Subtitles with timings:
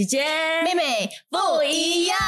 [0.00, 0.24] 姐姐、
[0.64, 2.18] 妹妹不一样。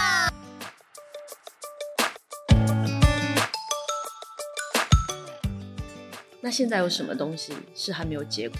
[6.42, 8.58] 那现在有什么东西是还没有结果？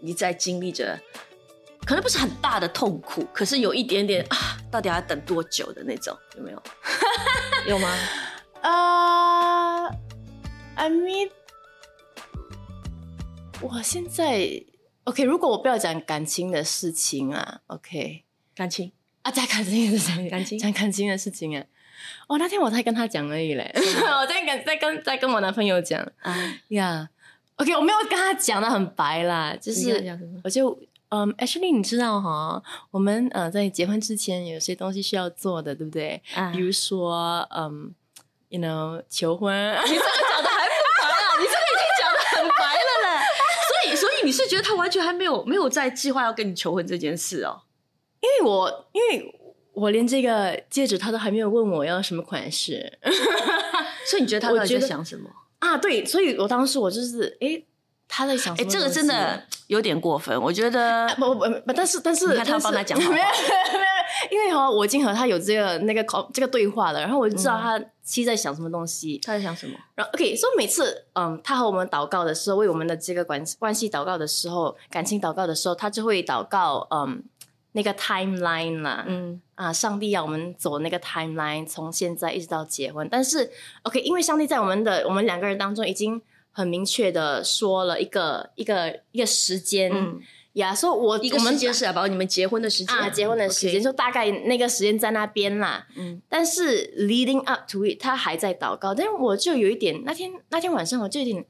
[0.00, 1.00] 你在经历着，
[1.86, 6.62] 可能不是很大的痛苦，可是有一点点啊，到底要等多久的那种，有没有？
[7.66, 7.96] 有吗？
[8.60, 9.86] 啊、
[10.74, 11.30] i mean，
[13.62, 14.62] 我现在
[15.04, 18.90] OK，如果我不要讲感情的事情啊，OK 感情
[19.22, 21.64] 啊，在感情的事情，感情讲感情的事情啊。
[22.28, 26.34] 哦，那天我才跟他讲而已嘞， 我在跟在跟在跟我男朋友讲啊，
[26.68, 27.08] 呀。
[27.56, 30.02] OK，我没有跟他讲的很白啦，就是
[30.42, 30.70] 我就
[31.10, 36.22] 嗯，actually 你知道哈，我们呃在结婚之前有些东西需要做的，对不对？
[36.34, 37.94] 啊比如说嗯
[38.48, 41.36] ，you know 求婚，你这个讲的还不白啊？
[41.38, 43.26] 你这个已经讲的很白了嘞。
[43.68, 47.60] 所以，所以你是觉得他完全还没有没有在计划要跟你求婚这件事哦？
[48.20, 49.34] 因为我因为
[49.72, 52.98] 我连这个戒指他都还没有问我要什么款式
[54.06, 55.28] 所以你觉得他到底在想什么？
[55.60, 57.62] 啊，对，所以我当时我就是哎，
[58.08, 58.70] 他在想什哎，么？
[58.70, 61.06] 这个真的有点过分，我觉得。
[61.16, 63.38] 不不不，但是但是你看他帮他讲好话没有没有
[63.78, 69.18] 没有，因为哈，我已经和他有这个那个考这个对话了，然后我就知道他其实在想什么东西。
[69.22, 69.74] 他在想什么？
[69.94, 77.22] 然后 OK，所以每次嗯，他和我们祷告的时候，为我们的这个关关系祷告的时候，感情祷告的时候，他就会祷告嗯
[77.72, 83.08] 那个 timeline 啦，嗯啊，上帝要我们走那个 timeline，从现在一直到结婚。
[83.10, 83.50] 但是
[83.82, 90.20] OK，因为上帝在我们的我们两个人当中已经很明确的说了一个一个一个时间嗯，
[90.54, 95.86] 呀，所以我一个我们时间是要把你们结婚的时间啊，结婚的时间就大概那个时间在那边啦。
[95.96, 101.44] 嗯但是 leading up to it，他还在祷告，但是我就有一点，那天那天晚上我就有点，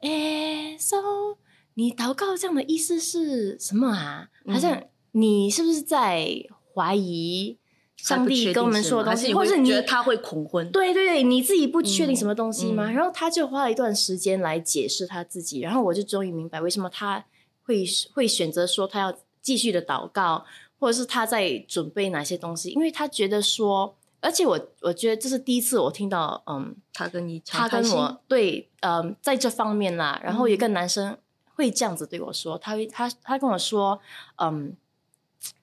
[0.00, 1.38] 哎 s o
[1.76, 4.28] 你祷告这样的意思是什么啊？
[4.46, 4.80] 好像
[5.16, 6.28] 你是不是在
[6.74, 7.56] 怀疑
[7.96, 10.68] 上帝跟我们说的东西，或者你觉得他会恐婚？
[10.72, 12.86] 对对对，你自己不确定什么东西吗？
[12.86, 17.24] 嗯嗯然后他就花了一段时间来解释他自己，然后我就终于明白为什么他
[17.62, 20.44] 会会选择说他要继续的祷告，
[20.80, 31.16] 或者是他在准备哪些东西，因为他觉得说，而且我我觉得这是第一次我听到，嗯，他跟你他跟我对，嗯，在这方面啦，然后有一个男生
[31.54, 34.00] 会这样子对我说，他会他他跟我说，
[34.42, 34.76] 嗯，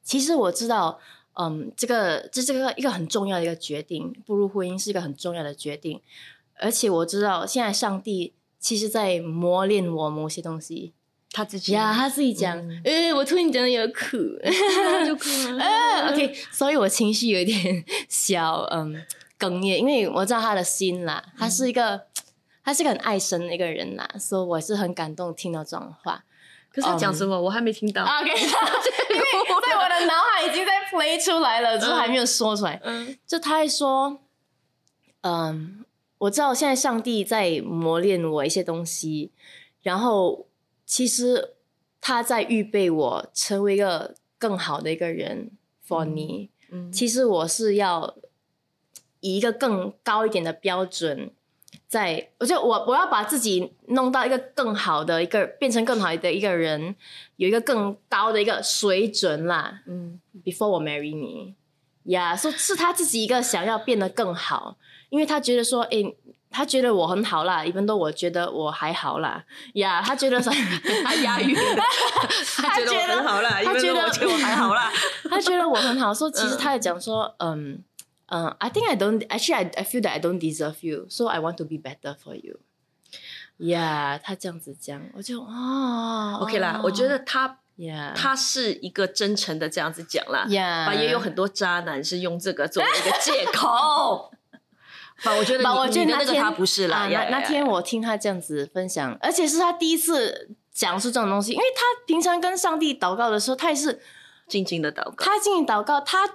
[0.03, 0.99] 其实我知道，
[1.33, 6.01] 嗯，这个这这个一个很重要的一个决定，步入婚姻是一个很重要的决定，
[6.59, 10.93] 而且我知道现在上帝其实在磨练我某些东西。
[11.33, 12.81] 他自己呀，他自己讲，嗯。
[12.83, 14.17] 呃，我突然讲的有苦，
[15.07, 15.63] 就哭了。
[15.63, 19.01] 呃， OK，所以我情绪有点小嗯
[19.39, 22.01] 哽咽，因为我知道他的心啦，他是一个、
[22.65, 26.25] 他是一个很爱神的一个人啦，所以我是很感动听到这种话。
[26.71, 28.03] 可是他讲什么我还没听到。
[28.03, 29.25] OK， 因为
[29.67, 32.79] 在我的脑海已经在 play 出来了，只是还没有说出来。
[32.83, 34.19] 嗯就他还说，
[35.21, 35.83] 嗯，
[36.19, 39.31] 我知道现在上帝在磨练我一些东西，
[39.81, 40.47] 然后
[40.85, 41.55] 其实
[41.99, 45.51] 他在预备我成为一个更好的一个人
[45.87, 46.49] for 你。
[46.73, 48.15] 嗯其实我是要
[49.19, 51.31] 以一个更高一点的标准，
[51.91, 56.95] 在我就我我要把自己弄到一个更好的一个，变成更好的一个人，
[57.35, 59.81] 有一个更高的一个水准啦。
[59.85, 60.21] 嗯。
[60.45, 61.53] Before 我 marry 你，
[62.03, 64.77] 呀，说是他自己一个想要变得更好，
[65.09, 66.15] 因为他觉得说，诶，
[66.49, 70.53] 他觉得我很好啦，一般都我觉得我还好啦，呀，他觉得说
[71.03, 71.53] 他押韵，
[72.55, 74.89] 他觉得我很好啦，他觉得我觉得我还好啦。
[75.29, 77.83] 他觉得我很好，说其实他也讲说，嗯
[78.31, 81.57] 嗯、i think I don't actually I I feel that I don't deserve you, so I want
[81.57, 82.59] to be better for you.
[83.57, 90.45] Yeah，他这样子讲，我就哦 OK 啦，我觉得他，Yeah，他是一个真诚的这样子讲啦。
[90.47, 94.31] Yeah 吧，也有很多渣男是用这个作为一个借口。
[95.23, 97.07] 啊，我觉得我觉得那个他不是啦。
[97.07, 104.01] 那那天，我听他这样子分享，而且是他第一次讲述这种东西，因为他平常跟上帝祷告的时候，他也是
[104.47, 105.23] 静静的祷告。
[105.23, 106.27] 他静静祷告，他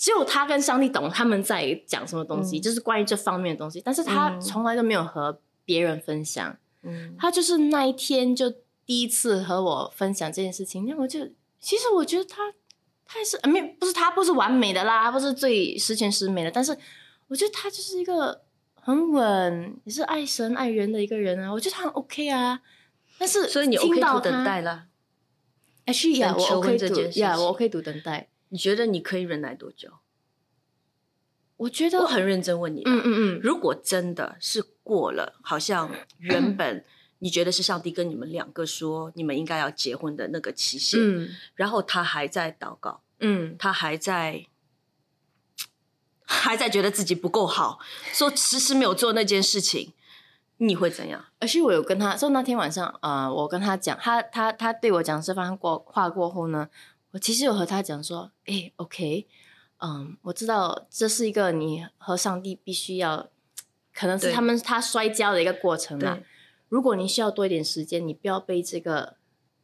[0.00, 6.56] 只有他跟上帝懂他们在讲什么东西，嗯就是关于这方面的东西，但是他嗯从来都没有和别人分享。
[6.82, 8.50] 嗯他就是那一天就
[8.86, 11.20] 第一次和我分享这件事情，那我就
[11.60, 12.50] 其实我觉得他
[13.04, 16.74] 他也是，没不是他不是完美的啦，他不是最十全十美的，但是
[17.28, 18.40] 我觉得他就是一个
[18.76, 22.62] 很稳，也是爱神爱人的一个人啊，我觉得他很 OK 啊。
[23.18, 24.86] 但是所以你听 OK 到等待了，
[25.84, 28.29] 哎是呀，我 OK 这 to 件事呀，我 OK to 等待。
[28.50, 29.94] 你觉得你可以忍耐多久？
[31.56, 36.84] 我觉得我很认真问你，嗯嗯嗯，如果真的是过了，好像 原本
[37.18, 44.46] 你觉得是上帝跟你们两个说你们应该要结婚的那个期限，嗯然后他还在祷告，嗯，他还在
[46.24, 47.78] 还在觉得自己不够好，
[48.14, 49.92] 说迟迟没有做那件事情，
[50.56, 51.26] 你会怎样？
[51.40, 56.70] 而且我有跟他说那天晚上，呃，我跟他讲，他他他对我讲这番过话过后呢，
[57.12, 59.26] 我其实有和他讲说，哎，OK，
[59.78, 63.28] 嗯，我知道这是一个你和上帝必须要，
[63.92, 66.20] 可能是他们他摔跤的一个过程啦。
[66.68, 69.16] 如果你需要多一点时间，你不要被这个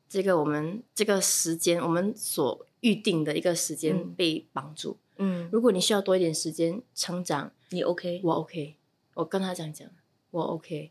[0.08, 4.96] 这个我们这个时间我们所预定的一个时间嗯被绑住。
[5.18, 8.20] 嗯，如果你需要多一点时间成长，你 OK？
[8.24, 8.76] 我 OK，
[9.14, 9.88] 我跟他这样讲，
[10.32, 10.90] 我 OK。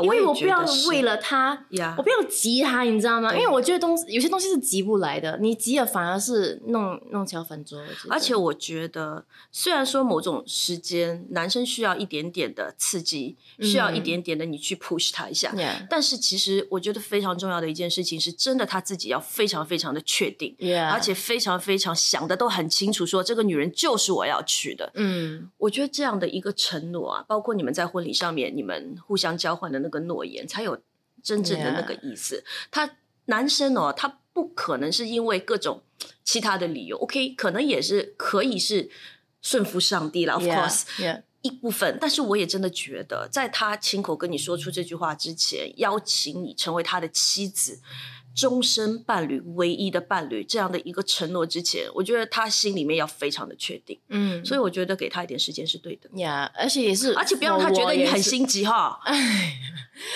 [0.00, 3.34] 啊因为我不要为了他，呀我不要急他，你知道吗？
[3.34, 7.82] 因为我觉得东西有些东西是急不来的，你急了反而是弄弄巧反拙。
[8.08, 15.54] 而且我觉得，虽然说某种时间男生需要一点点的刺激，需要一嗯点点的你去 push 他一下
[15.88, 20.54] 但是其实我觉得非常重要的一件事情是，真的他自己要非常非常的确定
[20.92, 24.90] 而且非常非常想的都很清楚，说这个女人就是我要娶的。
[24.94, 30.76] 嗯我觉得这样的一个承诺啊，包括你们在婚礼上面你们互相交换的那个诺言，才有
[31.22, 32.44] 真正的那个意思。
[32.70, 32.96] 他
[33.26, 35.82] 男生哦，他不可能是因为各种
[36.24, 38.90] 其他的理由，OK，可能也是可以是
[39.40, 41.22] 顺服上帝了，of course。
[41.42, 47.80] 一部分，但是我也真的觉得，在他亲口跟你说出这句话之前，邀请你成为他的妻子、
[48.36, 53.98] 终身伴侣、唯一的伴侣这样的一个承诺之前，我觉得他心里面要非常的确定。
[54.10, 59.00] 嗯，所以我觉得给他一点时间是对的，Yeah，而且也是，而且不要让他觉得你很心，急哈。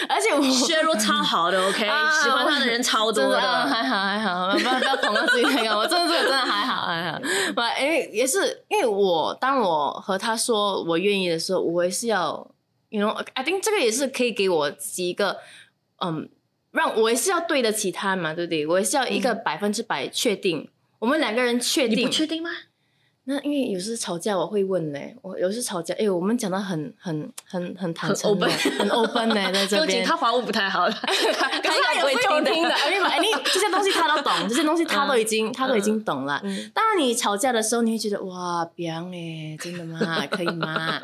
[0.07, 3.67] 而且我 Cheryl 超好的，OK，啊喜欢他的人超多真的啊。
[3.67, 5.79] 还好还好，不要不要捧到自己太高。
[5.79, 12.47] 我真的这个真的还好还好，不，因为也是因为我当我和他说我愿意的时候，我也是要
[12.91, 15.39] ，you know，I think 这个也是可以给我自己一个，
[16.05, 16.29] 嗯，
[16.73, 18.67] 让我也是要对得起他嘛，对不对？
[18.67, 20.69] 我也是要一个百分之百确定，
[21.01, 22.51] 我们两个人确定你不，确定吗？
[23.25, 30.05] 那因为有时吵架我会问嘞，我有时吵架，哎，我们讲的很很很很坦诚的，很 open 很 open 呢，在这 边。
[30.05, 32.51] 他华文不太好， 他可是他也会听的。
[32.51, 36.41] 听的，因为哎，你 这些东西他都懂，这些东西他都已经、他都已经懂了。
[36.43, 40.01] 嗯当然，你吵架的时候，你会觉得哇，别哎，真的吗？
[40.31, 41.01] 可以吗？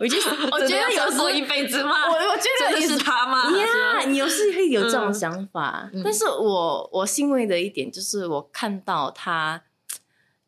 [0.00, 0.16] 我就
[0.52, 1.90] 我觉得有时候一辈子吗？
[2.08, 3.50] 我我觉得真的是他吗？
[3.58, 9.60] 呀，你有时会有这种嗯想法，嗯但是我我欣慰的一点就是，我看到他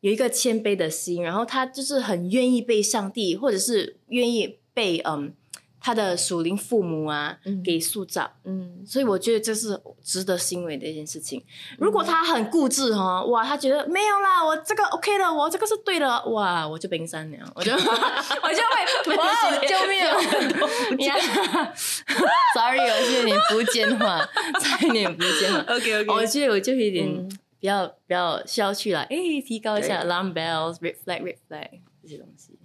[0.00, 5.34] 有一个谦卑的心，然后他就是很愿意被上帝，或者是愿意被嗯
[5.80, 8.32] 他的属灵父母啊、嗯给塑造。
[8.44, 11.42] 嗯，所以我觉得这是值得欣慰的一件事情。
[11.78, 17.86] 如果他很固执哈，哇，他觉得没有啦，我这个 OK 的，我这个是对的，哇，我就冰山了，我就 我就
[19.06, 21.16] 会，哇，救命呀！
[22.54, 24.28] Sorry，我是有点福建话，
[24.60, 25.60] 差一点福建话。
[25.74, 32.58] OK OK，我觉得我就有点嗯比较比较需要去了，哎，提高一下 alarm bells、red flag、red flag 这些东西。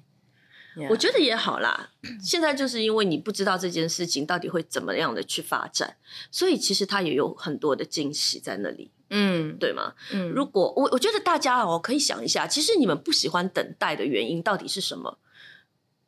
[0.89, 1.91] 我觉得也好啦。
[2.19, 5.97] 现在就是因为你不知道这件事情到底会怎么样的去发展，
[6.31, 9.93] 所以其实它也有很多的惊喜在那里，嗯对吗？
[10.11, 15.19] 嗯，如果我我觉得大家哦可以想一下，其实你们不喜欢等待的原因到底是什么？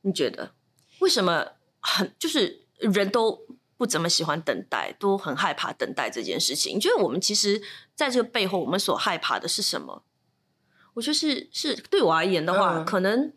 [0.01, 0.51] 你觉得
[0.97, 1.47] 为什么
[1.79, 3.44] 很就是人都
[3.77, 6.75] 不怎么喜欢等待，都很害怕等待这件事情？
[6.75, 7.61] 你觉得我们其实
[7.93, 10.03] 在这个背后，我们所害怕的是什么？
[10.93, 13.33] 我觉得是是对我而言的话，嗯可能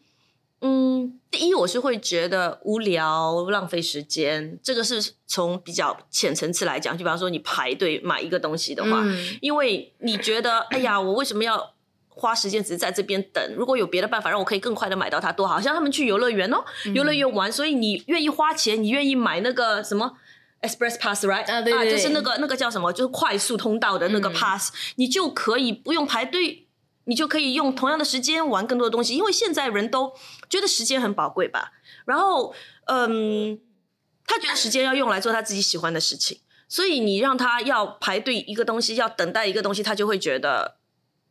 [0.61, 11.75] 嗯，第一我是会觉得无聊、浪费时间，这个是从比较浅层次来讲，就比方说你排队买一个东西的话，嗯因为你觉得，哎呀，我为什么要
[12.09, 13.55] 花时间只是在这边等？
[13.57, 15.61] 如果有别的办法让我可以更快的买到它，多好！
[15.61, 20.17] 像他们去游乐园哦，嗯游乐园玩，所以你愿意花钱，你愿意买那个什么
[20.61, 26.67] ？Express Pass right 啊对对对就是那个那个叫什么，就是快速通道的那个嗯 Pass，、你就可以不用排队，
[27.05, 29.15] 你就可以用同样的时间玩更多的东西。
[29.15, 30.13] 因为现在人都
[30.51, 31.73] 觉得时间很宝贵吧，
[32.05, 32.55] 然后
[32.87, 33.59] 嗯，
[34.27, 40.77] 他觉得时间要用来做他自己喜欢的事情，所以你让他要排队一个东西，要等待一个东西，他就会觉得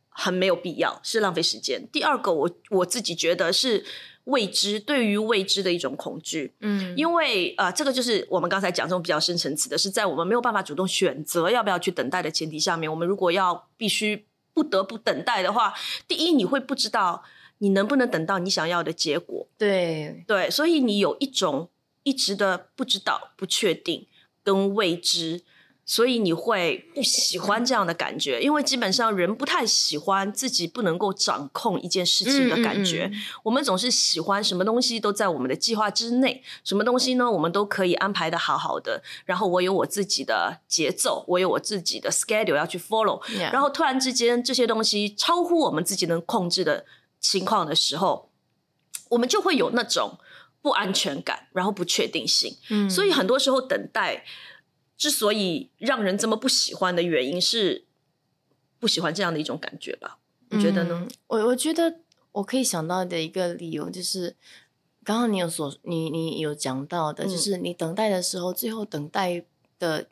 [0.08, 1.86] 很没有必要，是浪费时间。
[1.92, 3.84] 第二个，我我自己觉得是
[4.28, 6.54] 未知，对于未知的一种恐惧。
[6.60, 6.96] 嗯。
[6.96, 15.74] 因为呃，这个就是我们刚才讲这种比较深层次的，是在我们没有办法主动选择要不要去等待的前提下面，我们如果要必须不得不等待的话，
[16.06, 17.22] 第一你会不知道
[17.58, 21.68] 你能不能等到你想要的结果，对，对，所以你有一种
[22.02, 24.06] 一直的不知道、不确定
[24.42, 25.42] 跟未知，
[25.90, 33.08] 所以你会不喜欢这样的感觉，因为基本上人不太喜欢自己不能够掌控一件事情的感觉。
[33.10, 39.02] 嗯嗯我们总是喜欢什么东西都在我们的计划之内，什么东西呢，我们都可以安排的好好的。
[39.24, 43.22] 然后我有我自己的节奏，我有我自己的 schedule 要去 follow。
[43.50, 46.84] 然后突然之间这些东西超乎我们自己能控制的
[47.18, 48.30] 情况的时候，
[49.08, 50.18] 我们就会有那种
[50.60, 52.54] 不安全感，然后不确定性。
[52.68, 54.26] 嗯所以很多时候等待
[54.98, 57.86] 之所以让人这么不喜欢的原因是
[58.78, 60.18] 不喜欢这样的一种感觉吧？
[60.50, 60.98] 你觉得呢？
[61.02, 62.00] 嗯我我觉得
[62.32, 64.34] 我可以想到的一个理由就是，
[65.04, 69.44] 刚刚你有所你你有讲到的，嗯就是你等待的时候，最后等待
[69.78, 70.06] 的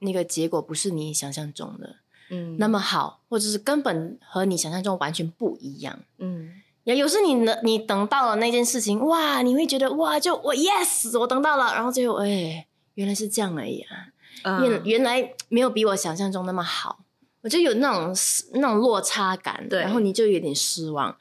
[0.00, 1.96] 那个结果不是你想象中的
[2.30, 5.98] 嗯那么好，或者是根本和你想象中完全不一样。
[6.18, 14.08] 嗯也，有时你能，你等到了那件事情，哇，你会觉得哇，就我 yes，我等到了，然后最后哎，原来是这样而已啊。
[14.44, 17.00] 原嗯原来没有比我想象中那么好，
[17.42, 18.14] 我就有那种
[18.54, 21.16] 那种落差感，对然后你就有点失望。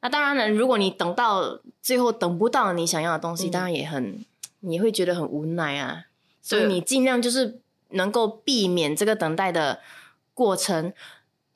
[0.00, 4.24] 那当然了，如果你等到最后等不到你想要的东西，嗯当然也很
[4.60, 6.04] 你会觉得很无奈啊。
[6.40, 7.60] 所以你尽量就是
[7.90, 9.80] 能够避免这个等待的
[10.32, 10.92] 过程，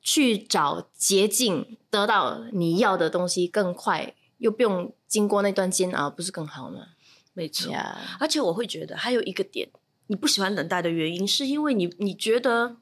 [0.01, 6.87] 去找捷径，得到你要的东西更快，又不用经过那段煎熬，不是更好吗？
[7.33, 7.71] 没错。
[7.71, 9.69] 呀，而且我会觉得还有一个点，
[10.13, 12.77] 你不喜欢等待的原因，是因为你你觉得。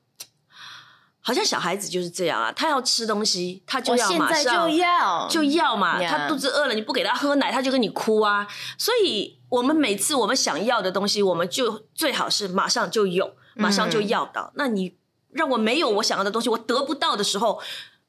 [1.23, 8.47] 好像小孩子就是这样啊，他要吃东西，他就要马上就要就要嘛他肚子饿了，你不给他喝奶，他就跟你哭啊。
[8.75, 14.51] 所以，我们每次我们想要的东西，我们就最好是马上就有，马上就要到。
[14.55, 14.97] 那你
[15.29, 17.61] 让我没有我想要的东西，我得不到的时候，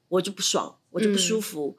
[0.09, 1.77] 我就不爽，我就不舒服。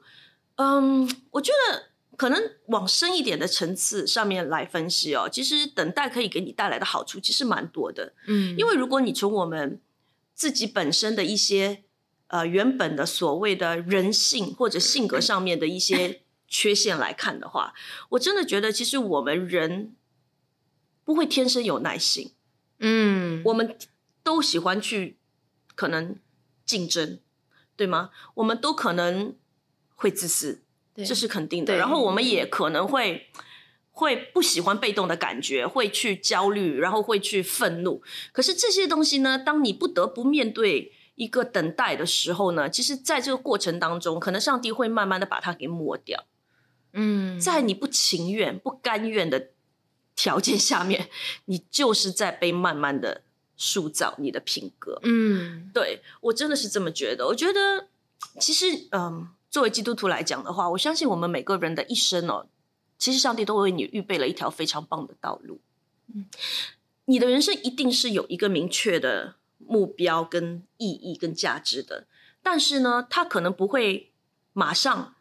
[0.54, 1.82] 嗯我觉得
[2.16, 8.14] 可能往深一点的层次上面来分析哦，其实等待可以给你带来的好处其实蛮多的。
[8.26, 9.80] 嗯，因为如果你从我们
[10.34, 11.84] 自己本身的一些
[12.28, 17.74] 呃原本的所谓的人性或者性格上面的一些 缺陷来看的话，
[18.10, 19.94] 我真的觉得其实我们人
[21.04, 22.32] 不会天生有耐心，
[22.78, 23.76] 嗯，我们
[24.22, 25.18] 都喜欢去
[25.74, 26.16] 可能
[26.64, 27.18] 竞争，
[27.76, 28.10] 对吗？
[28.34, 29.34] 我们都可能
[29.96, 30.63] 会自私，对
[30.96, 31.76] 这是肯定的。
[31.76, 33.28] 然后我们也可能会
[33.92, 38.02] 会不喜欢被动的感觉，会去焦虑，然后会去愤怒。
[38.32, 46.24] 可是这些东西呢，当你不得不面对一个等待的时候呢，其实在这个过程当中，可能上帝会慢慢的把它给抹掉。
[46.92, 49.50] 嗯，在你不情愿、不甘愿的
[50.14, 51.08] 条件下面，
[51.46, 53.22] 你就是在被慢慢的
[53.56, 55.00] 塑造你的品格。
[55.02, 57.26] 嗯对我真的是这么觉得。
[57.26, 57.88] 我觉得
[58.40, 62.48] 其实，嗯，作为基督徒来讲的话，我相信我们每个人的一生哦，
[62.98, 65.60] 其实上帝都为你预备了一条非常棒的道路。
[66.12, 66.26] 嗯
[67.04, 72.08] 你的人生一定是有一个明确的目标、跟意义、跟价值的，
[72.42, 74.10] 但是呢，他可能不会
[74.52, 75.13] 马上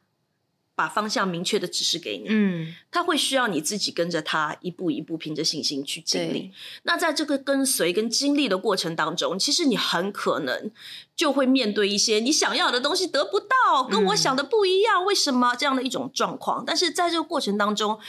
[0.76, 2.26] 把方向明确的指示给你。
[2.30, 6.52] 嗯，他会需要你自己跟着他一步一步凭着信心去经历。
[6.84, 10.72] 那在这个跟随跟经历的过程当中，其实你很可能
[11.16, 16.64] 就会面对一些你想要的东西得不到，跟我想的不一样，为什么这样的一种状况？
[16.66, 18.00] 但是在这个过程当中，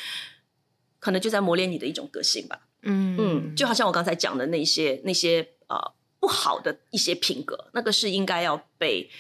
[0.99, 2.61] 可能就在磨练你的一种个性吧。
[2.83, 9.11] 嗯嗯，就好像我刚才讲的那些那些呃不好的一些品格，那个是应该要被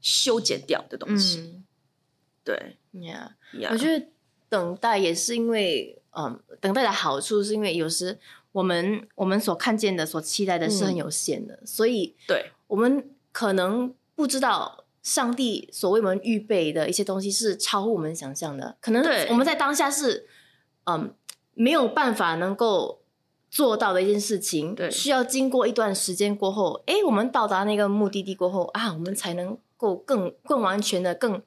[0.00, 1.38] 修剪掉的东西。
[1.38, 1.63] 嗯
[2.44, 4.06] 对，，Yeah，呀我觉得
[4.48, 8.18] 等待也是因为，嗯，等待的好处是因为有时
[8.52, 10.96] 我们我们所看见的、所期待的是很嗯。
[10.96, 18.76] 有限的，所以对，我们可能不知道上帝所为我们预备的一些东西是超乎我们想象的。
[18.80, 19.26] 可能对。
[19.30, 20.28] 我们在当下是，
[20.84, 21.14] 嗯，
[21.54, 23.02] 没有办法能够
[23.50, 24.90] 做到的一件事情，对。
[24.90, 31.42] 需要经过一段时间过后，哎，我们到达那个目的地过后啊，我们才能够更更完全的、更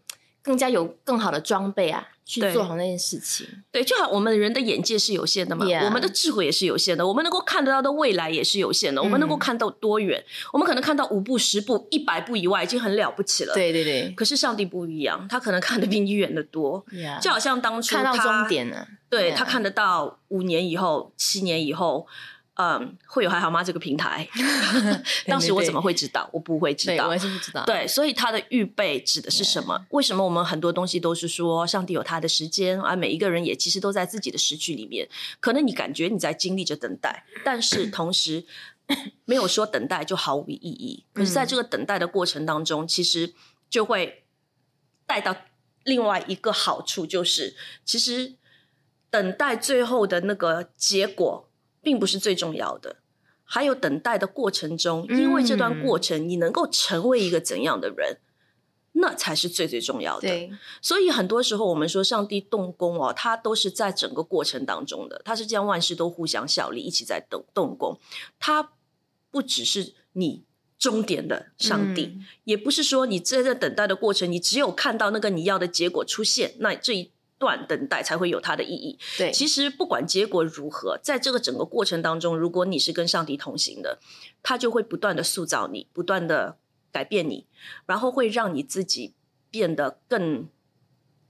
[0.48, 3.46] 更加有更好的装备啊，去做好那件事情。
[3.70, 10.24] 对，就好，我们人的眼界是有限的嘛 Yeah 我们的智慧也是有限的，我们能够看得到的未来也是有限的，我们能够嗯看到多远？
[10.54, 16.86] 我们可能看到五步、十步、一百步以外，已经很了不起了。，对对对可是上帝不一样，他可能看得比你远得多。
[16.92, 18.88] ，Yeah，就好像当初看到他终，点了。
[19.10, 22.08] 对 Yeah 他看得到五年以后、七年以后，
[22.60, 24.28] 嗯，会有还好吗这个平台？
[25.28, 26.28] 当时我怎么会知道？
[26.34, 27.14] 我不会知对，道我。
[27.14, 27.64] 也是不知道。
[27.66, 29.86] 对，所以它的预备指的是什么？
[29.92, 35.08] 为什么我们很多东西都是说上帝有他的时间，而每一个人也其实都在自己的时区里面。
[35.40, 38.44] 可能你感觉你在经历着等待，但是 同时
[39.26, 41.06] 没有说等待就毫无意义。
[41.14, 43.34] 可是，在这个等待的过程当中，其实
[43.70, 44.24] 就会
[45.06, 45.36] 带到
[45.84, 48.34] 另外一个好处，就是其实
[49.12, 51.47] 等待最后的那个结果
[51.88, 52.98] 并不是最重要的。
[53.46, 58.17] 还有等待的过程中，因为这段过程你能够成为一个怎样的人，
[58.91, 60.50] 那才是最最重要的。
[60.82, 67.98] 所以很多时候我们说上帝动工哦，他都是在整个过程当中的，他是将万事都互相效力，一起在动动工。
[68.38, 68.74] 他
[69.32, 70.44] 不只是你
[70.77, 78.98] 终点的上帝，嗯也不是说你在这等待的过程，你只有看到那个你要的结果出现，那这一段等待才会有它的意义。
[79.17, 84.00] 对，其实不管结果如何，在这个整个过程当中，如果你是跟上帝同行的，
[84.41, 86.58] 他就会不断的塑造你，不断的
[86.91, 87.46] 改变你，
[87.86, 89.13] 然后会让你自己
[89.50, 90.48] 变得更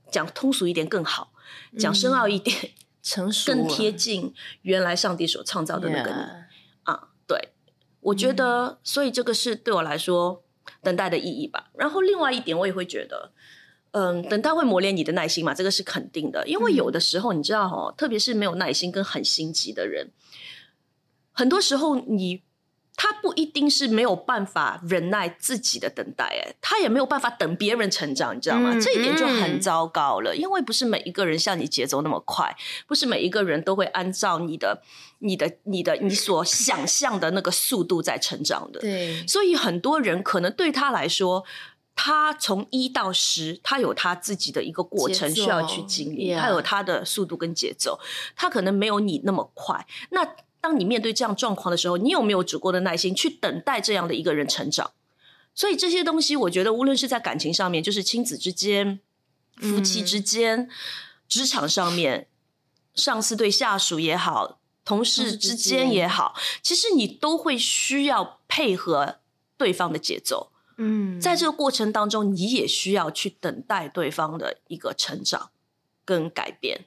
[0.10, 1.34] 讲通俗一点更好，
[1.78, 2.72] 讲深奥一点、
[3.04, 6.18] 成熟更贴近原来上帝所创造的那个你。
[6.84, 7.50] 啊，对，
[8.00, 10.44] 我觉得，所以这个是对我来说
[10.82, 11.70] 等待的意义吧。
[11.74, 13.34] 然后另外一点，我也会觉得，
[13.98, 16.48] 嗯，等待会磨练你的耐心嘛，这个是肯定的。
[16.48, 20.12] 因为有的时候，你知道哦，特别是没有耐心跟很心急的人，
[21.32, 22.44] 很多时候你。
[23.00, 28.72] 他不一定是没有办法忍耐自己的等待，哎，他也没有办法等别人成长，你知道吗？
[28.74, 34.82] 嗯这一点就很嗯糟糕了，因为不是每一个人像你节奏那么快，不是每一个人都会按照你的、
[35.20, 38.80] 你的、你的、你所想象的那个速度在成长的。
[38.80, 41.46] 对，所以很多人可能对他来说，
[42.00, 48.00] 他从一到十，他有他自己的一个过程需要去经历他有他的速度跟节奏，
[48.36, 49.86] 他可能没有你那么快。
[50.12, 50.24] 那
[50.62, 54.92] 当你面对这样状况的时候，你有没有足够的耐心去等待这样的一个人成长？
[55.56, 59.00] 所以这些东西，我觉得无论是在感情上面，就是亲子之间、
[59.56, 60.70] 夫妻之间、
[61.28, 62.28] 职场上面，
[62.94, 69.18] 上司对下属也好，同事之间也好，其实你都会需要配合
[69.58, 70.52] 对方的节奏。
[70.78, 75.50] 嗯，在这个过程当中，你也需要去等待对方的一个成长
[76.06, 76.86] 跟改变。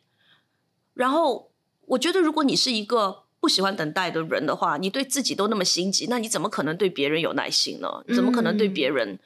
[0.95, 1.51] 然后，
[1.87, 7.89] 我觉得如果你是一个不喜欢等待的人的话，你对自己都那么心急，那你怎么可能对别人有耐心呢？
[8.15, 9.19] 怎么可能对别人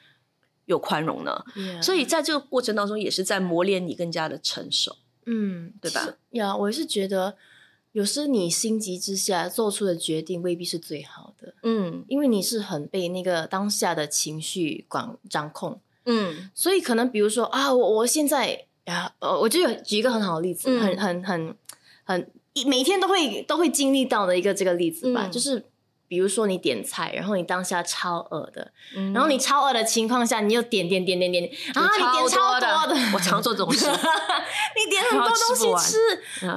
[0.65, 1.43] 有宽容呢
[1.81, 4.95] 所以在这个过程当中，也是在磨练你更加的成熟。
[5.25, 6.15] 嗯，对吧？
[6.31, 7.35] 呀，我是觉得
[7.95, 12.03] 有时你心急之下做出的决定未必是最好的，嗯。
[12.09, 16.49] 因为你是很被那个当下的情绪管掌控，嗯。
[16.53, 20.81] 所以可能比如说啊，我我现在啊，呃，我就有举一个很好的例子，嗯。
[20.81, 21.55] 很很很
[22.03, 22.31] 很
[22.67, 25.31] 每天都会都会经历到的一个这个例子吧，嗯。
[25.31, 25.63] 就是。
[26.07, 33.85] 比如说你点菜，然后你当下超饿的，嗯然后你超饿的情况下，你又点点点点点，啊，你点超多的，我常做这种事。
[33.89, 35.97] 你点很多东西吃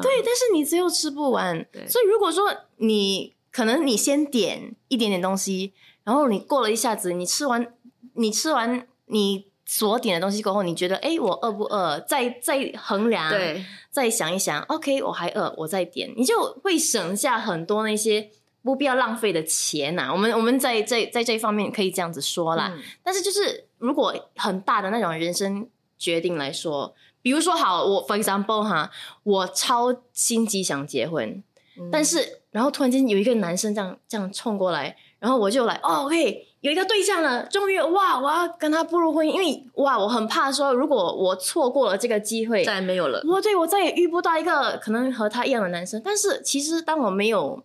[0.02, 1.66] 对，但是你最后吃不完。
[1.88, 5.72] 所以如果说你可能你先点一点点东西，
[6.04, 7.72] 然后你过了一下子，你吃完
[8.14, 11.98] 你吃完你所点的东西过后，你觉得哎，我饿不饿？
[12.00, 18.30] 再再衡量，，对，再想一想，OK，我还饿，我再点，你就会省下很多那些。
[18.68, 22.70] 不必要浪费的钱呐、我们我们在在在这一方面可以这样子说啦。
[22.76, 28.90] 嗯但是就是如果很大的那种人生决定来说，比如说好，我 for example 哈，
[29.22, 31.42] 我超心急想结婚，
[31.80, 43.22] 嗯但是然后突然间有一个男生这样这样冲过来，然后我就来哦，OK，有一个对象了，终于哇，我要跟他步入婚姻，因为哇，我很怕说如果我错过了这个机会，再也没有了。
[43.26, 46.02] 我对我再也遇不到一个可能和他一样的男生。
[46.04, 47.62] 但是其实当我没有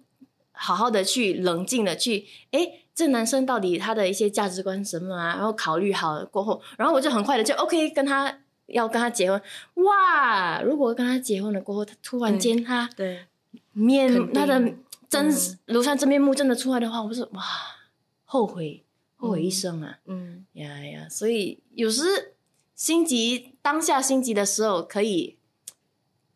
[0.53, 5.35] 好好的去冷静的去，哎，这男生到底他的一些价值观是什么啊？
[5.35, 9.41] 然后考虑好了过后，然后我就很快的就 OK 跟他要跟他结婚。
[9.83, 10.61] 哇！
[10.61, 13.25] 如果跟他结婚了过后，他突然间他对，
[13.73, 14.59] 面他的
[15.09, 17.43] 真嗯庐山真面目真的出来的话，我不是哇
[18.23, 18.83] 后悔
[19.17, 19.99] 后悔一生啊！
[20.05, 22.35] 嗯呀呀，所以有时
[22.75, 25.37] 心急当下心急的时候，可以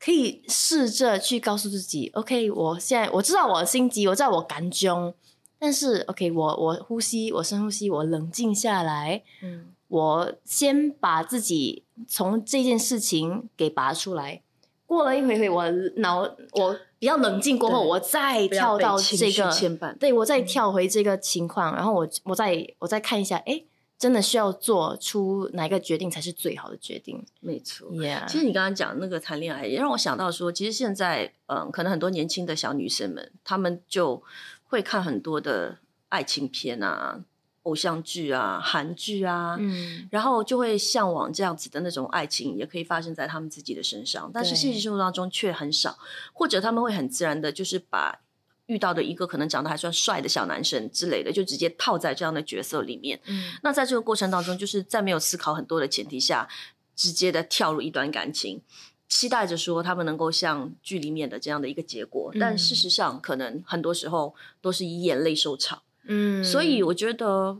[0.08, 5.14] 可以试着去告诉自己，OK，我现在我知道我心急，我知道我感中，
[5.60, 14.42] 但是 OK，我我呼吸，我深呼吸，我冷静下来，嗯我先把自己从这件事情给拔出来。
[14.86, 16.22] 过了一回回，我脑
[16.54, 19.54] 我比较冷静过后，我再跳到这个
[20.00, 23.62] 对我再跳回这个情况，然后我我再我再看一下，哎，
[24.00, 27.26] 真的需要做出哪一个决定才是最好的决定。
[27.40, 27.90] 没错。
[28.28, 34.22] 其实你刚刚讲那个谈恋爱，也让我想到说，其实现在嗯，可能很多年轻的小女生们，她们就
[34.66, 35.78] 会看很多的
[36.10, 37.24] 爱情片啊、
[37.64, 45.98] 偶像剧啊、韩剧啊，嗯，然后就会向往这样子的那种爱情，也可以发生在他们自己的身上，但是现实生活当中却很少，
[46.34, 48.20] 或者他们会很自然的，就是把
[48.68, 53.20] 遇到的一个可能长得还算帅的小男生之类的，就直接套在这样的角色里面。
[53.26, 56.48] 嗯那在这个过程当中，就是在没有思考很多的前提下，
[56.96, 58.62] 直接的跳入一段感情。
[59.10, 65.82] 期待着说他们能够像剧里面的这样的一个结果，但事实上可能很多时候都是以眼泪收场。
[66.04, 67.58] 嗯，所以我觉得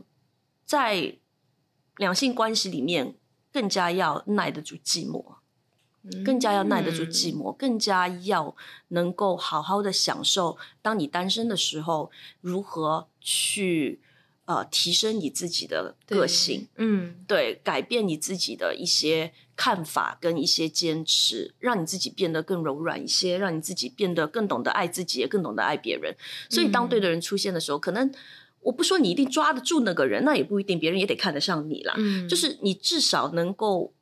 [0.66, 1.16] 在
[1.96, 3.14] 两性关系里面，
[3.50, 5.36] 更加要耐得住寂寞，
[6.24, 8.54] 更加要耐得住寂寞，更加要
[8.88, 14.00] 能够好好的享受当你单身的时候，如何去
[14.46, 26.16] 呃提升你自己的个性，嗯，对，改变你自己的一些看法跟一些坚持，让你自己变得更柔软一些，让你自己变得更懂得爱自己，也更懂得爱别人。
[26.48, 28.10] 所以当对的人出现的时候，可能。
[28.60, 31.94] 我不说你一定抓得住那个人，那也不一定，别人也得看得上你啦。
[31.96, 33.94] 嗯，就是你至少能够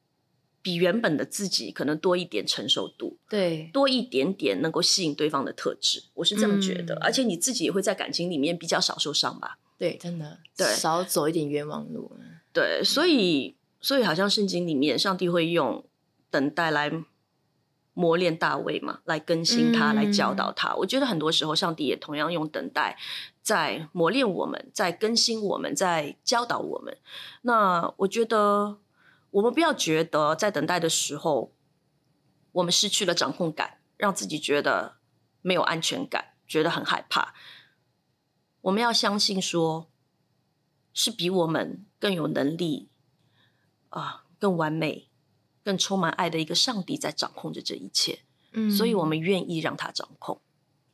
[0.66, 6.96] 比原本的自己可能多一点承受度，对，多一点点能够吸引对方的特质，我是这样觉得。
[6.96, 9.60] 嗯而且你自己也会在感情里面比较少受伤吧？
[9.78, 12.10] 对，真的，对少走一点冤枉路。
[12.52, 15.84] 对，所以所以好像圣经里面，上帝会用
[16.32, 16.90] 等待来
[17.94, 20.74] 磨练大卫嘛，来更新他，嗯来教导他。
[20.74, 22.98] 我觉得很多时候，上帝也同样用等待
[23.40, 26.98] 在磨练我们，在更新我们，在教导我们。
[27.42, 28.78] 那我觉得
[29.36, 31.52] 我们不要觉得在等待的时候，
[32.52, 34.96] 我们失去了掌控感，让自己觉得
[35.42, 37.34] 没有安全感，觉得很害怕。
[38.62, 39.90] 我们要相信说，
[40.94, 42.88] 是比我们更有能力
[43.90, 45.10] 啊、更完美、
[45.62, 48.20] 更充满爱的一个上帝在掌控着这一切，
[48.52, 50.40] 嗯所以我们愿意让他掌控，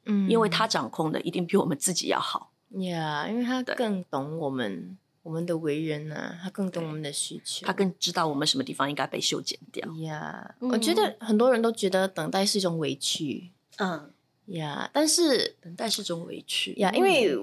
[0.04, 2.52] 嗯因为他掌控的一定比我们自己要好。
[2.70, 7.66] 呀因为他更懂我们我们的为人啊，他更懂我们的需求。
[7.66, 9.86] 他更知道我们什么地方应该被修剪掉。
[10.00, 14.10] 呀嗯我觉得很多人都觉得等待是一种委屈嗯，
[14.46, 17.36] 呀但是等待是种委屈呀，因为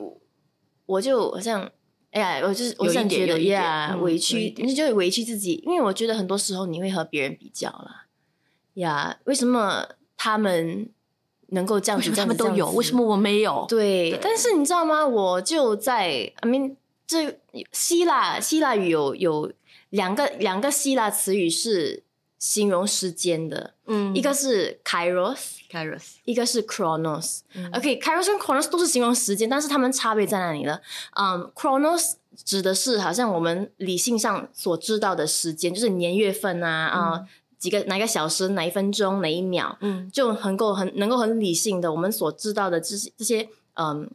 [0.86, 1.70] 我就好像，
[2.12, 8.08] 哎呀，我就是我有一想觉得呀，委屈，你就委屈自己，因为我觉得很多时候你会和别人比较啦，
[8.74, 9.88] 呀，为什么
[10.18, 10.90] 他们
[11.48, 13.66] 能够这样子，为什么他们都有，为什么我没有？
[13.70, 15.08] 对，对但是你知道吗？
[15.08, 16.76] 我就在，I mean，
[17.10, 17.40] 这
[17.72, 19.52] 希腊希腊语有有
[19.90, 22.04] 两个两个希腊词语是
[22.38, 24.16] 形容时间的，嗯。
[24.16, 27.40] 一个是 kairos，Kairos，一个是 chronos。
[27.56, 27.68] 嗯。
[27.74, 30.80] OK，kairos 跟 chronos 都是形容时间，但是它们差别在哪里呢？
[31.20, 32.14] 嗯，chronos
[32.46, 37.26] 指的是好像我们理性上所知道的时间，就是年月份啊啊、
[37.58, 40.08] 几个哪一个小时、哪一分钟、哪一秒，嗯。
[40.14, 44.08] 就很够很能够很理性的，我们所知道的这些这些嗯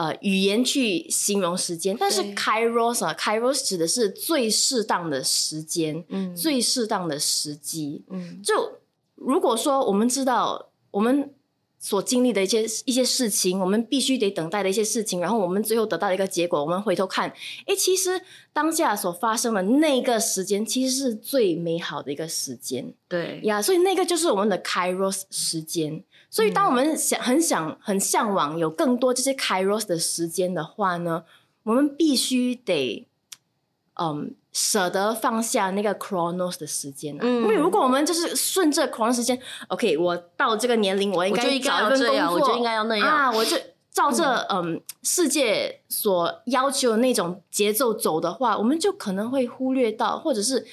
[0.00, 1.94] 呃语言去形容时间。
[2.00, 8.02] 但是对 kairos 啊，kairos 指的是最适当的时间，嗯最适当的时机。
[8.08, 8.54] 嗯就
[9.14, 11.34] 如果说我们知道我们
[11.82, 17.32] 所经历的一些一些事情，我们必须得等待的一些事情，然后我们最后得到的一个结果，我们回头看，
[17.64, 18.20] 诶，其实
[18.52, 23.62] 当下所发生的那个时间，其实是最美好的一个时间对，呀。
[23.62, 26.04] 所以那个就是我们的 Kairos 时间。
[26.28, 31.24] 所以当我们想很想很向往有更多这些 Kairos 的时间的话呢，
[31.62, 33.08] 我们必须得
[33.94, 37.20] 嗯舍得放下那个 Chronos 的时间啊。
[37.22, 43.06] 嗯因为如果我们就是顺着 Chronos 时间，OK，我到这个年龄，我应该找一份要这样，工作，我就应该要那样。
[43.06, 43.56] 啊，我就
[43.92, 50.66] 照着嗯世界所要求的那种节奏走的话，我们就可能会忽略到，或者是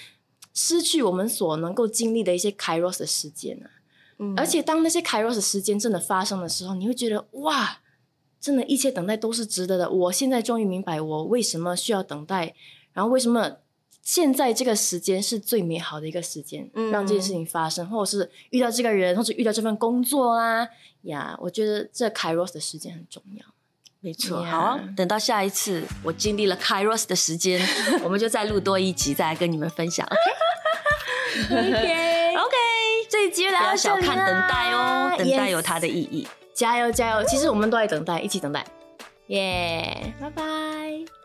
[0.53, 3.69] 失去我们所能够经历的一些 Kairos 的时间啊。
[4.19, 7.79] 嗯而且当那些 Kairos 的时间真的发生的时候，你会觉得哇，
[8.41, 9.89] 真的，一切等待都是值得的。
[9.91, 12.55] 我现在终于明白我为什么需要等待，
[12.93, 13.57] 然后为什么
[14.07, 20.65] 现在这个时间是最美好的一个时间，嗯让这件事情发生，或者是遇到这个人，或者遇到这份工作啊
[21.01, 23.45] 呀，我觉得这 Kairos 的时间很重要。
[23.99, 27.61] 没错好啊，等到下一次我经历了 Kairos 的时间，
[28.01, 30.07] 我们就再录多一集，再来跟你们分享。
[31.51, 31.57] OK
[32.39, 32.55] OK，
[33.09, 36.25] 这一集就不要聊到这里小看等待哦，等待有它的意义。
[36.53, 37.27] 加油加油！
[37.27, 38.65] 其实我们都在等待，一起等待。
[39.27, 41.16] 耶、拜拜。